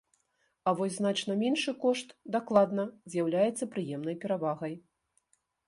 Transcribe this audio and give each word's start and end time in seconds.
А 0.69 0.71
вось 0.79 0.95
значна 1.01 1.35
меншы 1.41 1.73
кошт, 1.83 2.15
дакладна, 2.37 2.87
з'яўляецца 3.15 3.71
прыемнай 3.77 4.15
перавагай. 4.27 4.73